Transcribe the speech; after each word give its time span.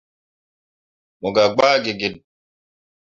Mo 1.21 1.27
gah 1.35 1.49
gbaa 1.55 1.77
git 1.83 1.97
git. 2.01 2.15